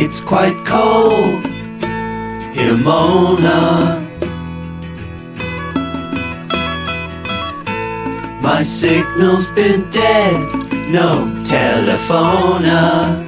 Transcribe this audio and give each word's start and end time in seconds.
It's 0.00 0.20
quite 0.20 0.54
cold 0.64 1.44
here, 2.54 2.76
Mona. 2.76 3.98
My 8.40 8.62
signal's 8.62 9.50
been 9.50 9.90
dead, 9.90 10.54
no 10.88 11.26
telephona. 11.44 13.26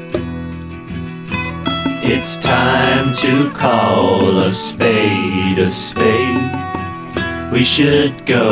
It's 2.04 2.36
time 2.36 3.16
to 3.16 3.50
call 3.50 4.38
a 4.38 4.52
spade 4.52 5.58
a 5.58 5.70
spade. 5.70 6.52
We 7.52 7.64
should 7.64 8.14
go 8.26 8.46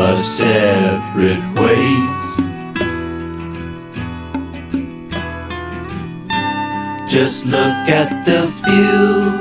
our 0.00 0.16
separate 0.16 1.57
Just 7.08 7.46
look 7.46 7.88
at 7.88 8.26
the 8.26 8.46
view. 8.66 9.32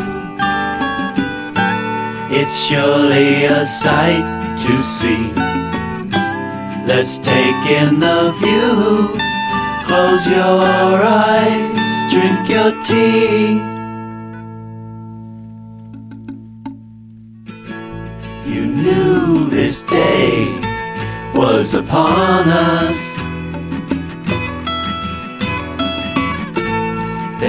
It's 2.31 2.66
surely 2.66 3.43
a 3.43 3.67
sight 3.67 4.23
to 4.59 4.84
see. 4.84 5.34
Let's 6.88 7.17
take 7.20 7.66
in 7.70 7.99
the 7.99 8.31
view. 8.40 9.09
Close 9.85 10.26
your 10.27 11.04
eyes, 11.04 12.13
drink 12.13 12.48
your 12.48 12.71
tea. 12.85 13.59
You 18.49 18.65
knew 18.65 19.49
this 19.49 19.84
day 19.84 20.57
was 21.35 21.74
upon 21.74 22.48
us. 22.48 23.07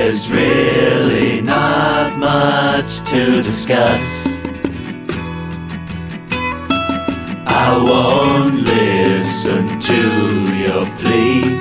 There's 0.01 0.31
really 0.31 1.41
not 1.43 2.17
much 2.19 3.01
to 3.11 3.43
discuss. 3.43 4.27
I 7.45 7.69
won't 7.85 8.55
listen 8.63 9.67
to 9.91 10.03
your 10.57 10.87
plea. 10.99 11.59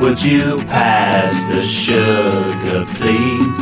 Would 0.00 0.22
you 0.22 0.60
pass 0.66 1.44
the 1.46 1.62
sugar, 1.62 2.86
please? 2.94 3.60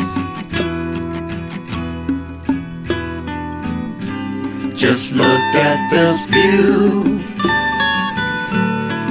Just 4.78 5.14
look 5.14 5.54
at 5.56 5.90
this 5.90 6.26
view. 6.26 7.18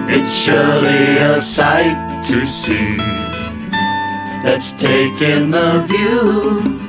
It's 0.07 0.31
surely 0.31 1.17
a 1.17 1.41
sight 1.41 2.23
to 2.27 2.45
see. 2.45 3.28
Let's 4.41 4.71
take 4.71 5.21
in 5.21 5.51
the 5.51 5.83
view. 5.87 6.79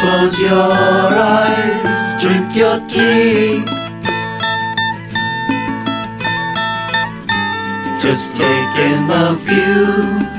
Close 0.00 0.38
your 0.40 0.72
eyes, 1.14 2.22
drink 2.22 2.54
your 2.56 2.80
tea. 2.88 3.64
Just 8.02 8.36
take 8.36 8.76
in 8.90 9.06
the 9.06 9.34
view. 9.46 10.36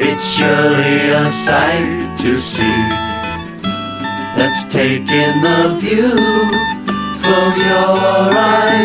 It's 0.00 0.24
surely 0.34 1.10
a 1.10 1.30
sight 1.30 2.16
to 2.18 2.36
see. 2.36 2.82
Let's 4.38 4.64
take 4.64 5.08
in 5.08 5.42
the 5.42 5.76
view. 5.80 6.16
Close 7.22 7.58
your 7.58 8.32
eyes. 8.36 8.81